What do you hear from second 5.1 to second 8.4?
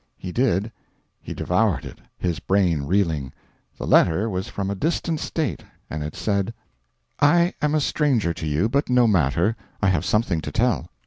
State, and it said: "I am a stranger